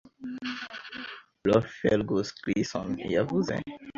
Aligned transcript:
Prof 1.41 1.65
Fergus 1.77 2.29
Gleeson, 2.39 2.89
yavuze 3.15 3.53